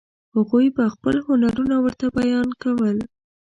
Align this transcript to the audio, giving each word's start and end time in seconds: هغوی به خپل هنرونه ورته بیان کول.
هغوی 0.35 0.67
به 0.75 0.85
خپل 0.93 1.15
هنرونه 1.27 1.75
ورته 1.79 2.05
بیان 2.17 2.49
کول. 2.61 2.97